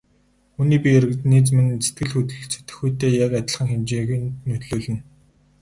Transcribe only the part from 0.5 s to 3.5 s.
Хүний бие организм нь сэтгэл хөдлөлд сэтгэхүйтэй яг